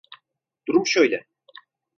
[0.67, 1.27] Durum şöyle.